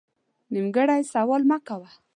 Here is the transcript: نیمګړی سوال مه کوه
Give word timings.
نیمګړی 0.53 1.01
سوال 1.13 1.41
مه 1.49 1.57
کوه 1.67 1.89